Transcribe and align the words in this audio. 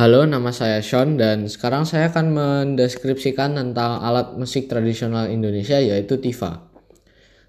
Halo, 0.00 0.24
nama 0.24 0.48
saya 0.48 0.80
Sean 0.80 1.20
dan 1.20 1.44
sekarang 1.44 1.84
saya 1.84 2.08
akan 2.08 2.32
mendeskripsikan 2.32 3.52
tentang 3.52 4.00
alat 4.00 4.32
musik 4.32 4.64
tradisional 4.64 5.28
Indonesia 5.28 5.76
yaitu 5.76 6.16
tifa. 6.16 6.72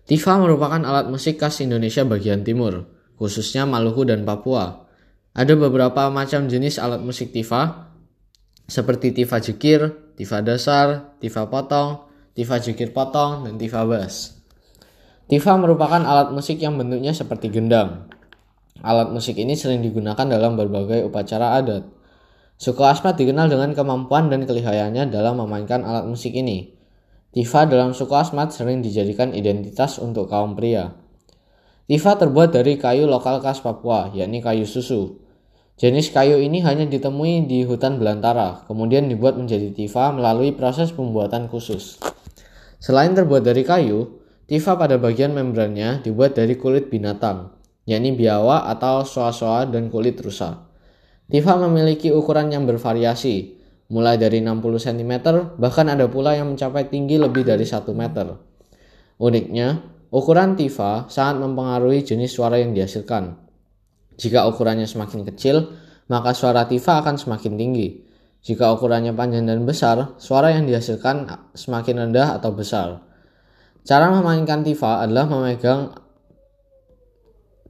Tifa 0.03 0.35
merupakan 0.35 0.83
alat 0.83 1.07
musik 1.07 1.39
khas 1.39 1.63
Indonesia 1.63 2.03
bagian 2.03 2.43
timur, 2.43 2.91
khususnya 3.15 3.63
Maluku 3.63 4.03
dan 4.03 4.27
Papua. 4.27 4.83
Ada 5.31 5.55
beberapa 5.55 6.11
macam 6.11 6.51
jenis 6.51 6.75
alat 6.75 6.99
musik 6.99 7.31
tifa, 7.31 7.95
seperti 8.67 9.15
tifa 9.15 9.39
jekir, 9.39 10.11
tifa 10.19 10.43
dasar, 10.43 11.15
tifa 11.23 11.47
potong, 11.47 12.03
tifa 12.35 12.59
jekir 12.59 12.91
potong, 12.91 13.47
dan 13.47 13.55
tifa 13.55 13.87
bass. 13.87 14.43
Tifa 15.31 15.55
merupakan 15.55 16.03
alat 16.03 16.35
musik 16.35 16.59
yang 16.59 16.75
bentuknya 16.75 17.15
seperti 17.15 17.47
gendang. 17.47 18.11
Alat 18.83 19.07
musik 19.07 19.39
ini 19.39 19.55
sering 19.55 19.79
digunakan 19.79 20.27
dalam 20.27 20.59
berbagai 20.59 21.07
upacara 21.07 21.55
adat. 21.55 22.00
Suku 22.61 22.85
Asmat 22.85 23.17
dikenal 23.17 23.49
dengan 23.49 23.73
kemampuan 23.73 24.29
dan 24.29 24.45
kelihayannya 24.45 25.09
dalam 25.09 25.41
memainkan 25.41 25.81
alat 25.81 26.05
musik 26.05 26.29
ini. 26.37 26.69
Tifa 27.33 27.65
dalam 27.65 27.97
suku 27.97 28.13
Asmat 28.13 28.53
sering 28.53 28.85
dijadikan 28.85 29.33
identitas 29.33 29.97
untuk 29.97 30.29
kaum 30.29 30.53
pria. 30.53 30.93
Tifa 31.89 32.21
terbuat 32.21 32.53
dari 32.53 32.77
kayu 32.77 33.09
lokal 33.09 33.41
khas 33.41 33.65
Papua, 33.65 34.13
yakni 34.13 34.45
kayu 34.45 34.69
susu. 34.69 35.25
Jenis 35.73 36.13
kayu 36.13 36.37
ini 36.37 36.61
hanya 36.61 36.85
ditemui 36.85 37.49
di 37.49 37.65
hutan 37.65 37.97
belantara, 37.97 38.61
kemudian 38.69 39.09
dibuat 39.09 39.41
menjadi 39.41 39.73
tifa 39.73 40.13
melalui 40.13 40.53
proses 40.53 40.93
pembuatan 40.93 41.49
khusus. 41.49 41.97
Selain 42.77 43.17
terbuat 43.17 43.41
dari 43.41 43.65
kayu, 43.65 44.21
tifa 44.45 44.77
pada 44.77 45.01
bagian 45.01 45.33
membrannya 45.33 46.05
dibuat 46.05 46.37
dari 46.37 46.53
kulit 46.61 46.93
binatang, 46.93 47.57
yakni 47.89 48.13
biawak 48.13 48.69
atau 48.77 49.01
soa-soa 49.01 49.65
dan 49.65 49.89
kulit 49.89 50.21
rusa. 50.21 50.70
Tifa 51.31 51.55
memiliki 51.55 52.11
ukuran 52.11 52.51
yang 52.51 52.67
bervariasi, 52.67 53.55
mulai 53.87 54.19
dari 54.19 54.43
60 54.43 54.59
cm, 54.75 55.13
bahkan 55.55 55.87
ada 55.87 56.11
pula 56.11 56.35
yang 56.35 56.51
mencapai 56.51 56.91
tinggi 56.91 57.15
lebih 57.15 57.47
dari 57.47 57.63
1 57.63 57.87
meter. 57.95 58.35
Uniknya, 59.15 59.79
ukuran 60.11 60.59
tifa 60.59 61.07
sangat 61.07 61.39
mempengaruhi 61.39 62.03
jenis 62.03 62.35
suara 62.35 62.59
yang 62.59 62.75
dihasilkan. 62.75 63.39
Jika 64.19 64.43
ukurannya 64.51 64.83
semakin 64.83 65.23
kecil, 65.31 65.71
maka 66.11 66.35
suara 66.35 66.67
tifa 66.67 66.99
akan 66.99 67.15
semakin 67.15 67.55
tinggi. 67.55 68.03
Jika 68.43 68.75
ukurannya 68.75 69.15
panjang 69.15 69.47
dan 69.47 69.63
besar, 69.63 70.19
suara 70.19 70.51
yang 70.51 70.67
dihasilkan 70.67 71.31
semakin 71.55 72.09
rendah 72.09 72.35
atau 72.35 72.51
besar. 72.51 73.07
Cara 73.87 74.11
memainkan 74.11 74.67
tifa 74.67 74.99
adalah 74.99 75.31
memegang 75.31 75.95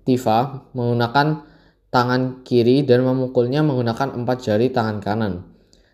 tifa 0.01 0.65
menggunakan 0.73 1.50
tangan 1.91 2.41
kiri 2.47 2.87
dan 2.87 3.03
memukulnya 3.03 3.61
menggunakan 3.61 4.15
empat 4.15 4.37
jari 4.41 4.71
tangan 4.71 5.03
kanan. 5.03 5.33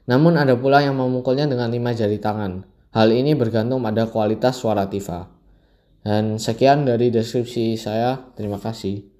Namun 0.07 0.39
ada 0.39 0.55
pula 0.55 0.79
yang 0.79 0.95
memukulnya 0.95 1.49
dengan 1.49 1.73
lima 1.73 1.91
jari 1.91 2.21
tangan. 2.21 2.63
Hal 2.95 3.11
ini 3.11 3.35
bergantung 3.35 3.83
pada 3.83 4.07
kualitas 4.07 4.55
suara 4.55 4.87
tifa. 4.87 5.27
Dan 6.05 6.39
sekian 6.39 6.87
dari 6.87 7.11
deskripsi 7.11 7.75
saya. 7.75 8.15
Terima 8.37 8.55
kasih. 8.55 9.16